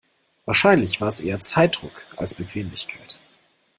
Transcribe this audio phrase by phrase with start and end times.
[0.45, 3.19] Wahrscheinlich war es eher Zeitdruck als Bequemlichkeit.